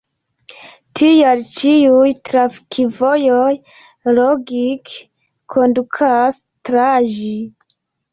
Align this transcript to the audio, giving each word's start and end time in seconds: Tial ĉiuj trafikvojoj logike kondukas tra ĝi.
Tial 0.99 1.41
ĉiuj 1.57 2.13
trafikvojoj 2.29 3.51
logike 4.19 4.95
kondukas 5.57 6.41
tra 6.71 6.87
ĝi. 7.19 7.29